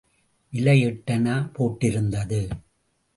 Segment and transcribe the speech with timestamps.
[0.53, 2.41] விலை எட்டணா போட்டிருந்தது.